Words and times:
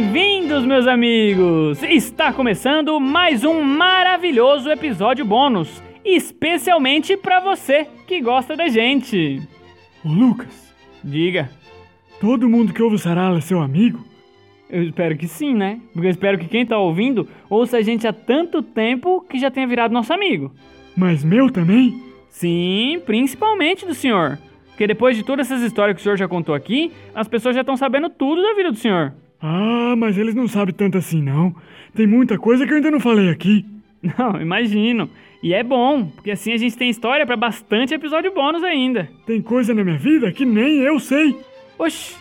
Bem-vindos, 0.00 0.64
meus 0.64 0.86
amigos! 0.86 1.82
Está 1.82 2.32
começando 2.32 3.00
mais 3.00 3.42
um 3.42 3.60
maravilhoso 3.60 4.70
episódio 4.70 5.24
bônus, 5.24 5.82
especialmente 6.04 7.16
para 7.16 7.40
você 7.40 7.84
que 8.06 8.20
gosta 8.20 8.54
da 8.54 8.68
gente. 8.68 9.42
Ô 10.04 10.08
Lucas, 10.08 10.72
Diga. 11.02 11.50
todo 12.20 12.48
mundo 12.48 12.72
que 12.72 12.80
ouve 12.80 12.94
o 12.94 12.98
Sarala 12.98 13.38
é 13.38 13.40
seu 13.40 13.60
amigo? 13.60 14.04
Eu 14.70 14.84
espero 14.84 15.16
que 15.16 15.26
sim, 15.26 15.52
né? 15.52 15.80
Porque 15.92 16.06
eu 16.06 16.12
espero 16.12 16.38
que 16.38 16.46
quem 16.46 16.64
tá 16.64 16.78
ouvindo 16.78 17.26
ouça 17.50 17.78
a 17.78 17.82
gente 17.82 18.06
há 18.06 18.12
tanto 18.12 18.62
tempo 18.62 19.26
que 19.28 19.36
já 19.36 19.50
tenha 19.50 19.66
virado 19.66 19.92
nosso 19.92 20.12
amigo. 20.12 20.52
Mas 20.96 21.24
meu 21.24 21.50
também? 21.50 22.00
Sim, 22.28 23.02
principalmente 23.04 23.84
do 23.84 23.94
senhor. 23.94 24.38
Porque 24.68 24.86
depois 24.86 25.16
de 25.16 25.24
todas 25.24 25.50
essas 25.50 25.64
histórias 25.64 25.96
que 25.96 26.00
o 26.00 26.04
senhor 26.04 26.16
já 26.16 26.28
contou 26.28 26.54
aqui, 26.54 26.92
as 27.12 27.26
pessoas 27.26 27.56
já 27.56 27.62
estão 27.62 27.76
sabendo 27.76 28.08
tudo 28.08 28.40
da 28.40 28.54
vida 28.54 28.70
do 28.70 28.78
senhor. 28.78 29.12
Ah, 29.40 29.94
mas 29.96 30.18
eles 30.18 30.34
não 30.34 30.48
sabem 30.48 30.74
tanto 30.74 30.98
assim 30.98 31.22
não. 31.22 31.54
Tem 31.94 32.06
muita 32.06 32.38
coisa 32.38 32.66
que 32.66 32.72
eu 32.72 32.76
ainda 32.76 32.90
não 32.90 33.00
falei 33.00 33.28
aqui. 33.30 33.64
Não, 34.02 34.38
imagino. 34.42 35.08
E 35.42 35.54
é 35.54 35.62
bom, 35.62 36.06
porque 36.06 36.32
assim 36.32 36.52
a 36.52 36.56
gente 36.56 36.76
tem 36.76 36.90
história 36.90 37.24
pra 37.24 37.36
bastante 37.36 37.94
episódio 37.94 38.34
bônus 38.34 38.64
ainda. 38.64 39.08
Tem 39.24 39.40
coisa 39.40 39.72
na 39.72 39.84
minha 39.84 39.96
vida 39.96 40.32
que 40.32 40.44
nem 40.44 40.78
eu 40.78 40.98
sei. 40.98 41.36
Oxi, 41.78 42.16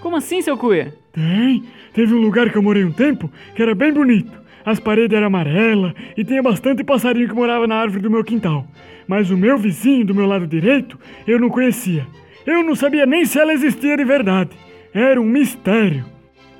como 0.00 0.16
assim, 0.16 0.40
seu 0.40 0.56
cuia? 0.56 0.94
Tem. 1.12 1.64
Teve 1.92 2.14
um 2.14 2.20
lugar 2.20 2.50
que 2.50 2.56
eu 2.56 2.62
morei 2.62 2.84
um 2.84 2.92
tempo 2.92 3.30
que 3.56 3.62
era 3.62 3.74
bem 3.74 3.92
bonito. 3.92 4.40
As 4.64 4.78
paredes 4.78 5.16
eram 5.16 5.26
amarelas 5.26 5.92
e 6.16 6.24
tinha 6.24 6.42
bastante 6.42 6.84
passarinho 6.84 7.28
que 7.28 7.34
morava 7.34 7.66
na 7.66 7.76
árvore 7.76 8.02
do 8.02 8.10
meu 8.10 8.22
quintal. 8.22 8.66
Mas 9.08 9.30
o 9.30 9.36
meu 9.36 9.58
vizinho 9.58 10.04
do 10.06 10.14
meu 10.14 10.26
lado 10.26 10.46
direito 10.46 10.98
eu 11.26 11.40
não 11.40 11.48
conhecia. 11.48 12.06
Eu 12.46 12.62
não 12.62 12.76
sabia 12.76 13.04
nem 13.04 13.24
se 13.24 13.38
ela 13.38 13.52
existia 13.52 13.96
de 13.96 14.04
verdade. 14.04 14.50
Era 14.94 15.20
um 15.20 15.24
mistério. 15.24 16.04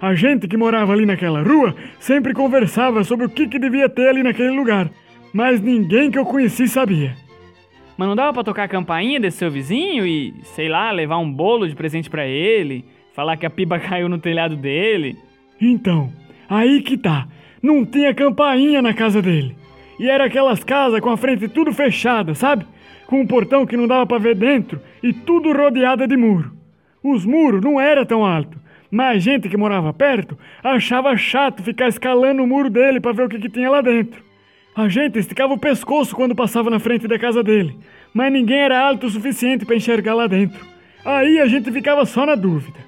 A 0.01 0.15
gente 0.15 0.49
que 0.49 0.57
morava 0.57 0.93
ali 0.95 1.05
naquela 1.05 1.43
rua 1.43 1.75
sempre 1.99 2.33
conversava 2.33 3.05
sobre 3.05 3.27
o 3.27 3.29
que, 3.29 3.47
que 3.47 3.59
devia 3.59 3.89
ter 3.89 4.09
ali 4.09 4.23
naquele 4.23 4.51
lugar, 4.51 4.91
mas 5.33 5.61
ninguém 5.61 6.11
que 6.11 6.19
eu 6.19 6.25
conheci 6.25 6.67
sabia. 6.67 7.15
Mas 7.99 8.09
não 8.09 8.17
dava 8.17 8.33
pra 8.33 8.43
tocar 8.43 8.65
a 8.65 8.69
campainha 8.69 9.21
desse 9.21 9.37
seu 9.37 9.51
vizinho 9.51 10.07
e, 10.07 10.33
sei 10.43 10.71
lá, 10.71 10.91
levar 10.91 11.19
um 11.19 11.31
bolo 11.31 11.69
de 11.69 11.75
presente 11.75 12.09
pra 12.09 12.27
ele? 12.27 12.83
Falar 13.13 13.37
que 13.37 13.45
a 13.45 13.51
piba 13.51 13.77
caiu 13.81 14.09
no 14.09 14.19
telhado 14.19 14.57
dele? 14.57 15.19
Então, 15.61 16.11
aí 16.49 16.81
que 16.81 16.97
tá. 16.97 17.29
Não 17.63 17.85
tinha 17.85 18.15
campainha 18.15 18.81
na 18.81 18.95
casa 18.95 19.21
dele. 19.21 19.55
E 19.99 20.09
era 20.09 20.25
aquelas 20.25 20.65
casas 20.65 20.99
com 21.01 21.11
a 21.11 21.17
frente 21.19 21.47
tudo 21.47 21.75
fechada, 21.75 22.35
sabe? 22.35 22.65
Com 23.07 23.21
um 23.21 23.27
portão 23.27 23.67
que 23.67 23.77
não 23.77 23.87
dava 23.87 24.07
pra 24.07 24.17
ver 24.17 24.35
dentro 24.35 24.81
e 25.03 25.13
tudo 25.13 25.53
rodeada 25.53 26.09
de 26.09 26.17
muro. 26.17 26.53
Os 27.05 27.27
muros 27.27 27.63
não 27.63 27.79
eram 27.79 28.07
tão 28.07 28.25
altos, 28.25 28.59
mas 28.91 29.23
gente 29.23 29.49
que 29.49 29.57
morava 29.57 29.93
perto 29.93 30.37
achava 30.63 31.17
chato 31.17 31.63
ficar 31.63 31.89
escalando 31.89 32.43
o 32.43 32.47
muro 32.47 32.69
dele 32.69 33.01
pra 33.01 33.13
ver 33.13 33.27
o 33.27 33.29
que, 33.29 33.39
que 33.39 33.49
tinha 33.49 33.71
lá 33.71 33.81
dentro. 33.81 34.23
A 34.75 34.89
gente 34.89 35.19
esticava 35.19 35.53
o 35.53 35.59
pescoço 35.59 36.15
quando 36.15 36.35
passava 36.35 36.71
na 36.71 36.79
frente 36.79 37.07
da 37.07 37.19
casa 37.19 37.43
dele, 37.43 37.77
mas 38.15 38.33
ninguém 38.33 38.59
era 38.59 38.81
alto 38.81 39.07
o 39.07 39.11
suficiente 39.11 39.65
para 39.65 39.77
enxergar 39.77 40.15
lá 40.15 40.27
dentro. 40.27 40.65
Aí 41.05 41.39
a 41.41 41.47
gente 41.47 41.71
ficava 41.71 42.05
só 42.05 42.27
na 42.27 42.35
dúvida. 42.35 42.79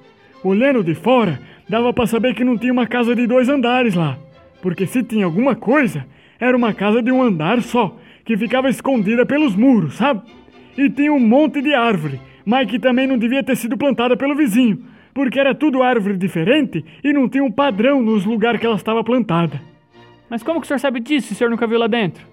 Olhando 0.43 0.83
de 0.83 0.93
fora, 0.93 1.39
dava 1.67 1.93
para 1.93 2.07
saber 2.07 2.35
que 2.35 2.43
não 2.43 2.57
tinha 2.57 2.73
uma 2.73 2.87
casa 2.87 3.15
de 3.15 3.25
dois 3.25 3.47
andares 3.49 3.95
lá, 3.95 4.17
porque 4.61 4.85
se 4.85 5.03
tinha 5.03 5.25
alguma 5.25 5.55
coisa, 5.55 6.05
era 6.39 6.55
uma 6.55 6.73
casa 6.73 7.01
de 7.01 7.11
um 7.11 7.21
andar 7.21 7.61
só, 7.61 7.97
que 8.25 8.37
ficava 8.37 8.69
escondida 8.69 9.25
pelos 9.25 9.55
muros, 9.55 9.95
sabe? 9.95 10.21
E 10.77 10.89
tinha 10.89 11.13
um 11.13 11.19
monte 11.19 11.61
de 11.61 11.73
árvore, 11.73 12.19
mas 12.45 12.69
que 12.69 12.79
também 12.79 13.07
não 13.07 13.17
devia 13.17 13.43
ter 13.43 13.55
sido 13.55 13.77
plantada 13.77 14.17
pelo 14.17 14.35
vizinho, 14.35 14.83
porque 15.13 15.39
era 15.39 15.53
tudo 15.53 15.83
árvore 15.83 16.17
diferente 16.17 16.83
e 17.03 17.13
não 17.13 17.29
tinha 17.29 17.43
um 17.43 17.51
padrão 17.51 18.01
nos 18.01 18.25
lugares 18.25 18.59
que 18.59 18.65
ela 18.65 18.75
estava 18.75 19.03
plantada. 19.03 19.61
Mas 20.29 20.41
como 20.41 20.59
que 20.59 20.65
o 20.65 20.67
senhor 20.67 20.79
sabe 20.79 20.99
disso 20.99 21.27
se 21.27 21.33
o 21.33 21.35
senhor 21.35 21.49
nunca 21.49 21.67
viu 21.67 21.77
lá 21.77 21.87
dentro? 21.87 22.25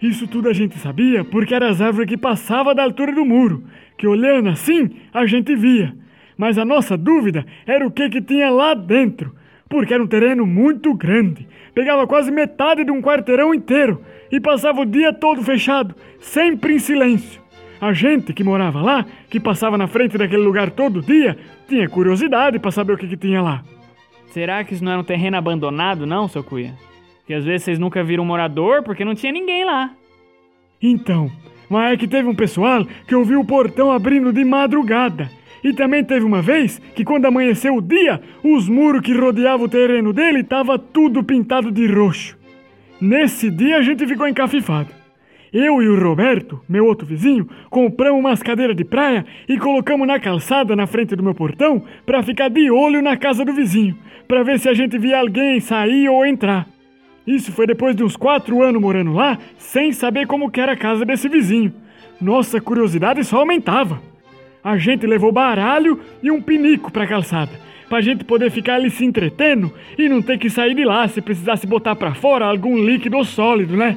Isso 0.00 0.28
tudo 0.28 0.48
a 0.48 0.52
gente 0.52 0.78
sabia 0.78 1.24
porque 1.24 1.54
eram 1.54 1.68
as 1.68 1.80
árvores 1.80 2.08
que 2.08 2.18
passavam 2.18 2.74
da 2.74 2.82
altura 2.82 3.12
do 3.12 3.24
muro, 3.24 3.64
que 3.96 4.06
olhando 4.06 4.50
assim 4.50 4.90
a 5.12 5.24
gente 5.24 5.56
via. 5.56 5.94
Mas 6.36 6.58
a 6.58 6.64
nossa 6.64 6.98
dúvida 6.98 7.46
era 7.66 7.86
o 7.86 7.90
que 7.90 8.10
que 8.10 8.20
tinha 8.20 8.50
lá 8.50 8.74
dentro, 8.74 9.34
porque 9.70 9.94
era 9.94 10.02
um 10.02 10.06
terreno 10.06 10.46
muito 10.46 10.92
grande, 10.92 11.48
pegava 11.74 12.06
quase 12.06 12.30
metade 12.30 12.84
de 12.84 12.90
um 12.90 13.00
quarteirão 13.00 13.54
inteiro 13.54 14.02
e 14.30 14.38
passava 14.38 14.82
o 14.82 14.86
dia 14.86 15.14
todo 15.14 15.42
fechado, 15.42 15.94
sempre 16.20 16.74
em 16.74 16.78
silêncio. 16.78 17.45
A 17.80 17.92
gente 17.92 18.32
que 18.32 18.44
morava 18.44 18.80
lá, 18.80 19.06
que 19.28 19.38
passava 19.38 19.76
na 19.76 19.86
frente 19.86 20.16
daquele 20.16 20.42
lugar 20.42 20.70
todo 20.70 21.02
dia, 21.02 21.36
tinha 21.68 21.88
curiosidade 21.88 22.58
para 22.58 22.70
saber 22.70 22.94
o 22.94 22.96
que 22.96 23.08
que 23.08 23.16
tinha 23.16 23.42
lá. 23.42 23.62
Será 24.28 24.64
que 24.64 24.74
isso 24.74 24.84
não 24.84 24.92
era 24.92 25.00
um 25.00 25.04
terreno 25.04 25.36
abandonado, 25.36 26.06
não, 26.06 26.28
seu 26.28 26.42
cuia? 26.42 26.74
Que 27.26 27.34
às 27.34 27.44
vezes 27.44 27.64
vocês 27.64 27.78
nunca 27.78 28.04
viram 28.04 28.22
um 28.22 28.26
morador 28.26 28.82
porque 28.82 29.04
não 29.04 29.14
tinha 29.14 29.32
ninguém 29.32 29.64
lá. 29.64 29.90
Então, 30.80 31.30
mas 31.68 31.92
é 31.92 31.96
que 31.96 32.06
teve 32.06 32.28
um 32.28 32.34
pessoal 32.34 32.84
que 33.06 33.14
ouviu 33.14 33.40
o 33.40 33.44
portão 33.44 33.90
abrindo 33.90 34.32
de 34.32 34.44
madrugada. 34.44 35.30
E 35.64 35.72
também 35.72 36.04
teve 36.04 36.24
uma 36.24 36.40
vez 36.40 36.78
que 36.94 37.04
quando 37.04 37.26
amanheceu 37.26 37.74
o 37.74 37.82
dia, 37.82 38.20
os 38.44 38.68
muros 38.68 39.02
que 39.02 39.12
rodeavam 39.12 39.66
o 39.66 39.68
terreno 39.68 40.12
dele 40.12 40.44
tava 40.44 40.78
tudo 40.78 41.24
pintado 41.24 41.72
de 41.72 41.86
roxo. 41.86 42.38
Nesse 43.00 43.50
dia 43.50 43.78
a 43.78 43.82
gente 43.82 44.06
ficou 44.06 44.28
encafifado. 44.28 44.88
Eu 45.58 45.80
e 45.80 45.88
o 45.88 45.98
Roberto, 45.98 46.60
meu 46.68 46.84
outro 46.84 47.06
vizinho, 47.06 47.48
compramos 47.70 48.20
umas 48.20 48.42
cadeiras 48.42 48.76
de 48.76 48.84
praia 48.84 49.24
e 49.48 49.56
colocamos 49.56 50.06
na 50.06 50.20
calçada 50.20 50.76
na 50.76 50.86
frente 50.86 51.16
do 51.16 51.22
meu 51.22 51.34
portão 51.34 51.82
para 52.04 52.22
ficar 52.22 52.50
de 52.50 52.70
olho 52.70 53.00
na 53.00 53.16
casa 53.16 53.42
do 53.42 53.54
vizinho, 53.54 53.96
para 54.28 54.42
ver 54.42 54.58
se 54.58 54.68
a 54.68 54.74
gente 54.74 54.98
via 54.98 55.18
alguém 55.18 55.58
sair 55.58 56.10
ou 56.10 56.26
entrar. 56.26 56.68
Isso 57.26 57.52
foi 57.52 57.66
depois 57.66 57.96
de 57.96 58.04
uns 58.04 58.16
quatro 58.16 58.62
anos 58.62 58.82
morando 58.82 59.14
lá, 59.14 59.38
sem 59.56 59.92
saber 59.92 60.26
como 60.26 60.52
era 60.54 60.72
a 60.72 60.76
casa 60.76 61.06
desse 61.06 61.26
vizinho. 61.26 61.72
Nossa 62.20 62.60
curiosidade 62.60 63.24
só 63.24 63.38
aumentava. 63.38 63.98
A 64.62 64.76
gente 64.76 65.06
levou 65.06 65.32
baralho 65.32 65.98
e 66.22 66.30
um 66.30 66.42
pinico 66.42 66.92
pra 66.92 67.06
calçada, 67.06 67.52
pra 67.88 68.02
gente 68.02 68.26
poder 68.26 68.50
ficar 68.50 68.74
ali 68.74 68.90
se 68.90 69.06
entretendo 69.06 69.72
e 69.96 70.06
não 70.06 70.20
ter 70.20 70.36
que 70.36 70.50
sair 70.50 70.74
de 70.74 70.84
lá 70.84 71.08
se 71.08 71.22
precisasse 71.22 71.66
botar 71.66 71.96
pra 71.96 72.12
fora 72.12 72.44
algum 72.44 72.76
líquido 72.76 73.16
ou 73.16 73.24
sólido, 73.24 73.74
né? 73.74 73.96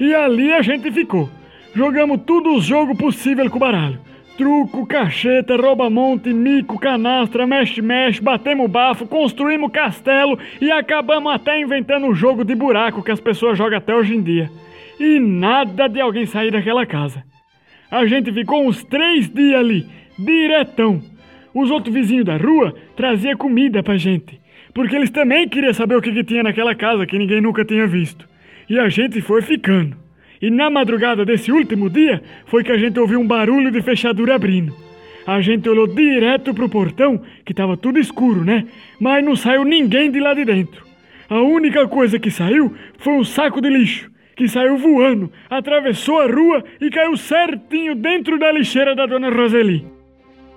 E 0.00 0.14
ali 0.14 0.50
a 0.50 0.62
gente 0.62 0.90
ficou. 0.90 1.28
Jogamos 1.74 2.22
tudo 2.26 2.54
os 2.54 2.64
jogos 2.64 2.96
possível 2.96 3.48
com 3.50 3.58
o 3.58 3.60
baralho. 3.60 4.00
Truco, 4.38 4.86
cacheta, 4.86 5.54
rouba-monte, 5.54 6.32
mico, 6.32 6.78
canastra, 6.78 7.46
mexe-mexe, 7.46 8.22
batemos 8.22 8.70
bafo, 8.70 9.06
construímos 9.06 9.70
castelo 9.70 10.38
e 10.58 10.72
acabamos 10.72 11.30
até 11.30 11.60
inventando 11.60 12.06
um 12.06 12.14
jogo 12.14 12.42
de 12.42 12.54
buraco 12.54 13.02
que 13.02 13.10
as 13.10 13.20
pessoas 13.20 13.58
jogam 13.58 13.76
até 13.76 13.94
hoje 13.94 14.14
em 14.16 14.22
dia. 14.22 14.50
E 14.98 15.20
nada 15.20 15.86
de 15.86 16.00
alguém 16.00 16.24
sair 16.24 16.50
daquela 16.50 16.86
casa. 16.86 17.22
A 17.90 18.06
gente 18.06 18.32
ficou 18.32 18.66
uns 18.66 18.82
três 18.82 19.28
dias 19.28 19.60
ali, 19.60 19.86
diretão. 20.18 21.02
Os 21.52 21.70
outros 21.70 21.92
vizinhos 21.92 22.24
da 22.24 22.38
rua 22.38 22.74
traziam 22.96 23.36
comida 23.36 23.82
pra 23.82 23.98
gente, 23.98 24.40
porque 24.72 24.96
eles 24.96 25.10
também 25.10 25.46
queriam 25.46 25.74
saber 25.74 25.96
o 25.96 26.00
que, 26.00 26.12
que 26.12 26.24
tinha 26.24 26.42
naquela 26.42 26.74
casa 26.74 27.04
que 27.04 27.18
ninguém 27.18 27.42
nunca 27.42 27.64
tinha 27.66 27.86
visto. 27.86 28.30
E 28.70 28.78
a 28.78 28.88
gente 28.88 29.20
foi 29.20 29.42
ficando. 29.42 29.96
E 30.40 30.48
na 30.48 30.70
madrugada 30.70 31.24
desse 31.24 31.50
último 31.50 31.90
dia 31.90 32.22
foi 32.46 32.62
que 32.62 32.70
a 32.70 32.78
gente 32.78 33.00
ouviu 33.00 33.18
um 33.18 33.26
barulho 33.26 33.68
de 33.68 33.82
fechadura 33.82 34.36
abrindo. 34.36 34.72
A 35.26 35.40
gente 35.40 35.68
olhou 35.68 35.88
direto 35.88 36.54
pro 36.54 36.68
portão, 36.68 37.20
que 37.44 37.52
tava 37.52 37.76
tudo 37.76 37.98
escuro, 37.98 38.44
né? 38.44 38.68
Mas 39.00 39.24
não 39.24 39.34
saiu 39.34 39.64
ninguém 39.64 40.08
de 40.08 40.20
lá 40.20 40.34
de 40.34 40.44
dentro. 40.44 40.86
A 41.28 41.40
única 41.42 41.88
coisa 41.88 42.16
que 42.16 42.30
saiu 42.30 42.72
foi 42.96 43.14
um 43.14 43.24
saco 43.24 43.60
de 43.60 43.68
lixo, 43.68 44.08
que 44.36 44.48
saiu 44.48 44.78
voando, 44.78 45.32
atravessou 45.50 46.20
a 46.20 46.26
rua 46.26 46.64
e 46.80 46.90
caiu 46.90 47.16
certinho 47.16 47.96
dentro 47.96 48.38
da 48.38 48.52
lixeira 48.52 48.94
da 48.94 49.04
dona 49.04 49.30
Roseli. 49.30 49.84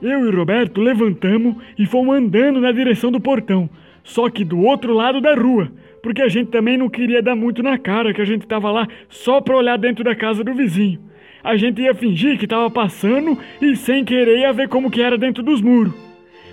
Eu 0.04 0.28
e 0.28 0.36
Roberto 0.36 0.80
levantamos 0.82 1.56
e 1.80 1.88
fomos 1.88 2.16
andando 2.16 2.62
na 2.62 2.72
direção 2.72 3.12
do 3.12 3.20
portão, 3.20 3.68
só 4.04 4.30
que 4.30 4.46
do 4.46 4.60
outro 4.60 4.94
lado 4.94 5.20
da 5.20 5.34
rua, 5.34 5.72
porque 6.04 6.22
a 6.22 6.28
gente 6.28 6.52
também 6.52 6.78
não 6.78 6.90
queria 6.90 7.24
dar 7.24 7.34
muito 7.34 7.64
na 7.64 7.78
cara 7.78 8.14
que 8.14 8.22
a 8.22 8.26
gente 8.26 8.46
tava 8.46 8.70
lá 8.70 8.86
só 9.08 9.40
pra 9.40 9.56
olhar 9.56 9.78
dentro 9.78 10.04
da 10.04 10.14
casa 10.14 10.44
do 10.44 10.54
vizinho. 10.54 11.00
A 11.42 11.56
gente 11.56 11.82
ia 11.82 11.96
fingir 11.96 12.38
que 12.38 12.46
tava 12.46 12.70
passando 12.70 13.40
e 13.62 13.74
sem 13.78 14.04
querer 14.04 14.40
ia 14.40 14.52
ver 14.52 14.68
como 14.68 14.92
que 14.92 15.02
era 15.02 15.18
dentro 15.18 15.42
dos 15.42 15.62
muros. 15.62 15.94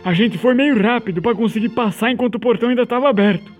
A 0.04 0.14
gente 0.14 0.38
foi 0.38 0.54
meio 0.54 0.80
rápido 0.80 1.20
para 1.20 1.34
conseguir 1.34 1.70
passar 1.70 2.12
enquanto 2.12 2.36
o 2.36 2.40
portão 2.40 2.68
ainda 2.68 2.82
estava 2.82 3.10
aberto. 3.10 3.52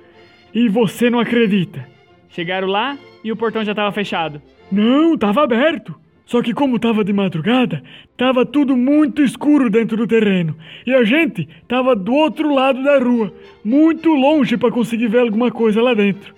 E 0.55 0.69
você 0.69 1.11
não 1.11 1.19
acredita? 1.19 1.85
Chegaram 2.29 2.69
lá 2.69 2.97
e 3.25 3.33
o 3.33 3.37
portão 3.37 3.65
já 3.65 3.75
tava 3.75 3.91
fechado. 3.91 4.41
Não, 4.71 5.19
tava 5.19 5.43
aberto. 5.43 6.00
Só 6.31 6.41
que 6.41 6.55
como 6.55 6.79
tava 6.79 7.03
de 7.03 7.13
madrugada, 7.13 7.83
tava 8.17 8.47
tudo 8.47 8.77
muito 8.77 9.21
escuro 9.21 9.69
dentro 9.69 9.97
do 9.97 10.07
terreno. 10.07 10.55
E 10.87 10.95
a 10.95 11.03
gente 11.03 11.49
tava 11.67 11.97
do 11.97 12.15
outro 12.15 12.55
lado 12.55 12.81
da 12.85 13.01
rua, 13.01 13.35
muito 13.65 14.15
longe 14.15 14.57
para 14.57 14.71
conseguir 14.71 15.09
ver 15.09 15.23
alguma 15.23 15.51
coisa 15.51 15.83
lá 15.83 15.93
dentro. 15.93 16.33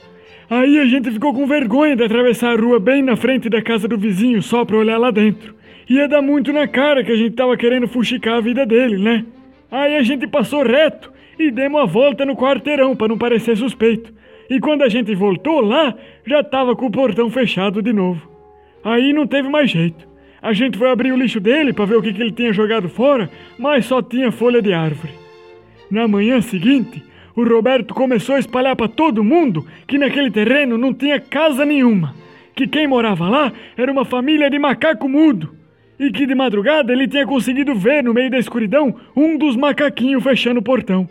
Aí 0.49 0.79
a 0.79 0.87
gente 0.87 1.11
ficou 1.11 1.35
com 1.35 1.47
vergonha 1.47 1.95
de 1.95 2.05
atravessar 2.05 2.55
a 2.55 2.59
rua 2.59 2.81
bem 2.81 3.03
na 3.03 3.17
frente 3.17 3.51
da 3.51 3.61
casa 3.61 3.87
do 3.87 3.99
vizinho 3.99 4.41
só 4.41 4.65
pra 4.65 4.79
olhar 4.79 4.97
lá 4.97 5.11
dentro. 5.11 5.55
Ia 5.87 6.09
dar 6.09 6.23
muito 6.23 6.55
na 6.55 6.67
cara 6.67 7.05
que 7.05 7.13
a 7.13 7.17
gente 7.17 7.37
tava 7.37 7.55
querendo 7.55 7.87
fuxicar 7.87 8.39
a 8.39 8.41
vida 8.41 8.65
dele, 8.65 8.97
né? 8.97 9.27
Aí 9.71 9.95
a 9.99 10.03
gente 10.03 10.27
passou 10.27 10.63
reto 10.63 11.13
e 11.39 11.51
demos 11.51 11.83
a 11.83 11.85
volta 11.85 12.25
no 12.25 12.35
quarteirão 12.35 12.97
para 12.97 13.09
não 13.09 13.19
parecer 13.19 13.59
suspeito. 13.59 14.11
E 14.49 14.59
quando 14.59 14.85
a 14.85 14.89
gente 14.89 15.15
voltou 15.15 15.61
lá, 15.61 15.95
já 16.27 16.41
estava 16.41 16.75
com 16.75 16.87
o 16.87 16.91
portão 16.91 17.29
fechado 17.29 17.83
de 17.83 17.93
novo. 17.93 18.32
Aí 18.85 19.13
não 19.13 19.27
teve 19.27 19.49
mais 19.49 19.71
jeito. 19.71 20.09
A 20.41 20.53
gente 20.53 20.77
foi 20.77 20.91
abrir 20.91 21.13
o 21.13 21.17
lixo 21.17 21.39
dele 21.39 21.73
para 21.73 21.85
ver 21.85 21.97
o 21.97 22.03
que, 22.03 22.13
que 22.13 22.21
ele 22.21 22.33
tinha 22.33 22.53
jogado 22.53 22.89
fora, 22.89 23.31
mas 23.59 23.87
só 23.87 24.03
tinha 24.03 24.33
folha 24.33 24.61
de 24.61 24.73
árvore. 24.73 25.13
Na 25.91 26.09
manhã 26.09 26.41
seguinte, 26.41 27.03
o 27.37 27.45
Roberto 27.45 27.95
começou 27.95 28.35
a 28.35 28.39
espalhar 28.39 28.75
para 28.75 28.89
todo 28.89 29.23
mundo 29.23 29.65
que 29.87 29.99
naquele 29.99 30.31
terreno 30.31 30.77
não 30.77 30.93
tinha 30.93 31.21
casa 31.21 31.65
nenhuma, 31.65 32.15
que 32.55 32.67
quem 32.67 32.87
morava 32.87 33.29
lá 33.29 33.53
era 33.77 33.93
uma 33.93 34.05
família 34.05 34.51
de 34.51 34.59
macaco 34.59 35.09
mudo 35.09 35.55
e 35.99 36.11
que 36.11 36.27
de 36.27 36.35
madrugada 36.35 36.93
ele 36.93 37.07
tinha 37.07 37.25
conseguido 37.25 37.75
ver 37.75 38.03
no 38.03 38.13
meio 38.13 38.31
da 38.31 38.39
escuridão 38.39 38.95
um 39.15 39.39
dos 39.39 39.55
macaquinhos 39.55 40.23
fechando 40.23 40.59
o 40.59 40.63
portão. 40.63 41.09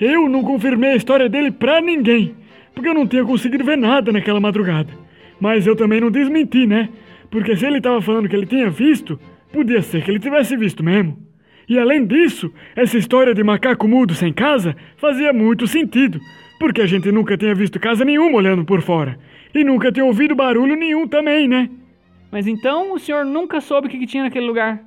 Eu 0.00 0.28
não 0.28 0.42
confirmei 0.42 0.90
a 0.92 0.96
história 0.96 1.28
dele 1.28 1.50
pra 1.50 1.80
ninguém, 1.80 2.34
porque 2.72 2.88
eu 2.88 2.94
não 2.94 3.06
tinha 3.06 3.24
conseguido 3.24 3.64
ver 3.64 3.76
nada 3.76 4.12
naquela 4.12 4.40
madrugada. 4.40 4.90
Mas 5.40 5.66
eu 5.66 5.76
também 5.76 6.00
não 6.00 6.10
desmenti, 6.10 6.66
né? 6.66 6.88
Porque 7.30 7.56
se 7.56 7.66
ele 7.66 7.78
estava 7.78 8.00
falando 8.00 8.28
que 8.28 8.36
ele 8.36 8.46
tinha 8.46 8.70
visto, 8.70 9.18
podia 9.52 9.82
ser 9.82 10.02
que 10.02 10.10
ele 10.10 10.20
tivesse 10.20 10.56
visto 10.56 10.82
mesmo. 10.82 11.18
E 11.68 11.78
além 11.78 12.06
disso, 12.06 12.52
essa 12.76 12.98
história 12.98 13.34
de 13.34 13.42
macaco 13.42 13.88
mudo 13.88 14.14
sem 14.14 14.32
casa 14.32 14.76
fazia 14.96 15.32
muito 15.32 15.66
sentido, 15.66 16.20
porque 16.58 16.82
a 16.82 16.86
gente 16.86 17.10
nunca 17.10 17.36
tinha 17.36 17.54
visto 17.54 17.80
casa 17.80 18.04
nenhuma 18.04 18.36
olhando 18.36 18.64
por 18.64 18.82
fora. 18.82 19.18
E 19.54 19.64
nunca 19.64 19.90
tinha 19.90 20.04
ouvido 20.04 20.34
barulho 20.34 20.76
nenhum 20.76 21.08
também, 21.08 21.48
né? 21.48 21.70
Mas 22.30 22.46
então 22.46 22.92
o 22.92 22.98
senhor 22.98 23.24
nunca 23.24 23.60
soube 23.60 23.86
o 23.86 23.90
que, 23.90 23.98
que 23.98 24.06
tinha 24.06 24.24
naquele 24.24 24.46
lugar? 24.46 24.80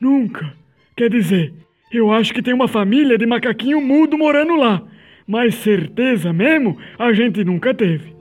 Nunca. 0.00 0.54
Quer 0.96 1.10
dizer, 1.10 1.52
eu 1.92 2.12
acho 2.12 2.32
que 2.32 2.42
tem 2.42 2.54
uma 2.54 2.68
família 2.68 3.18
de 3.18 3.26
macaquinho 3.26 3.80
mudo 3.80 4.16
morando 4.16 4.56
lá. 4.56 4.82
Mas 5.26 5.56
certeza 5.56 6.32
mesmo 6.32 6.78
a 6.98 7.12
gente 7.12 7.44
nunca 7.44 7.74
teve. 7.74 8.14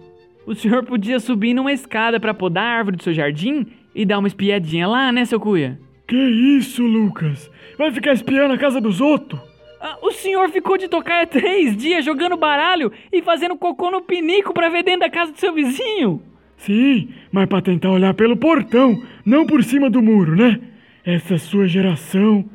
O 0.46 0.56
senhor 0.56 0.84
podia 0.84 1.20
subir 1.20 1.54
numa 1.54 1.72
escada 1.72 2.20
para 2.20 2.34
podar 2.34 2.64
a 2.64 2.78
árvore 2.78 2.98
do 2.98 3.04
seu 3.04 3.14
jardim 3.14 3.68
e 3.94 4.06
dar 4.06 4.20
uma 4.20 4.28
espiadinha 4.28 4.88
lá, 4.88 5.12
né, 5.12 5.24
seu 5.26 5.40
cuia? 5.40 5.80
Que 6.08 6.18
isso, 6.18 6.84
Lucas? 6.84 7.50
Vai 7.78 7.92
ficar 7.92 8.14
espiando 8.14 8.54
a 8.54 8.58
casa 8.58 8.82
dos 8.82 9.00
outros? 9.00 9.40
Ah, 9.80 9.98
o 10.02 10.12
senhor 10.12 10.50
ficou 10.50 10.78
de 10.78 10.88
tocar 10.88 11.26
três 11.28 11.76
dias 11.78 12.04
jogando 12.04 12.38
baralho 12.38 12.92
e 13.12 13.22
fazendo 13.22 13.56
cocô 13.56 13.90
no 13.92 14.02
pinico 14.02 14.54
para 14.54 14.70
ver 14.70 14.84
dentro 14.84 15.02
da 15.02 15.10
casa 15.10 15.32
do 15.32 15.40
seu 15.40 15.54
vizinho? 15.54 16.22
Sim, 16.58 17.10
mas 17.32 17.48
para 17.48 17.62
tentar 17.62 17.90
olhar 17.90 18.14
pelo 18.14 18.38
portão, 18.38 19.02
não 19.26 19.46
por 19.46 19.64
cima 19.64 19.90
do 19.90 20.02
muro, 20.02 20.36
né? 20.36 20.60
Essa 21.04 21.38
sua 21.38 21.68
geração. 21.68 22.46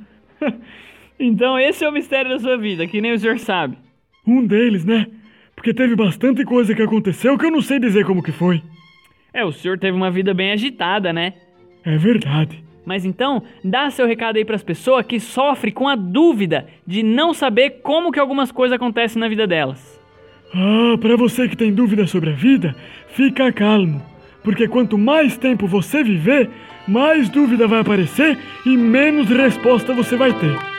então 1.19 1.59
esse 1.59 1.85
é 1.85 1.89
o 1.89 1.93
mistério 1.93 2.31
da 2.31 2.39
sua 2.39 2.57
vida, 2.57 2.87
que 2.87 3.01
nem 3.01 3.13
o 3.13 3.19
senhor 3.19 3.39
sabe. 3.39 3.77
Um 4.25 4.45
deles, 4.47 4.85
né? 4.85 5.07
Porque 5.57 5.75
teve 5.75 5.97
bastante 5.97 6.45
coisa 6.45 6.75
que 6.75 6.83
aconteceu 6.83 7.37
que 7.37 7.47
eu 7.47 7.51
não 7.51 7.63
sei 7.63 7.81
dizer 7.81 8.05
como 8.05 8.23
que 8.23 8.31
foi. 8.31 8.63
É, 9.33 9.45
o 9.45 9.51
senhor 9.51 9.79
teve 9.79 9.97
uma 9.97 10.11
vida 10.11 10.33
bem 10.33 10.53
agitada, 10.53 11.13
né? 11.13 11.33
É 11.85 11.97
verdade. 11.97 12.63
Mas 12.85 13.05
então, 13.05 13.43
dá 13.65 13.91
seu 13.91 14.07
recado 14.07 14.37
aí 14.37 14.45
para 14.45 14.55
as 14.55 14.63
pessoas 14.63 15.05
que 15.05 15.19
sofrem 15.19 15.75
com 15.75 15.89
a 15.89 15.97
dúvida 15.97 16.69
de 16.87 17.03
não 17.03 17.35
saber 17.35 17.81
como 17.83 18.13
que 18.13 18.21
algumas 18.21 18.53
coisas 18.53 18.77
acontecem 18.77 19.19
na 19.19 19.29
vida 19.29 19.47
delas. 19.47 20.01
Ah, 20.55 20.97
para 21.01 21.17
você 21.17 21.49
que 21.49 21.57
tem 21.57 21.75
dúvida 21.75 22.07
sobre 22.07 22.31
a 22.31 22.35
vida, 22.35 22.77
fica 23.09 23.53
calmo, 23.53 24.01
porque 24.45 24.69
quanto 24.69 24.97
mais 24.97 25.37
tempo 25.37 25.67
você 25.67 26.05
viver, 26.05 26.49
mais 26.87 27.29
dúvida 27.29 27.67
vai 27.67 27.81
aparecer 27.81 28.39
e 28.65 28.77
menos 28.77 29.29
resposta 29.29 29.93
você 29.93 30.17
vai 30.17 30.33
ter. 30.33 30.76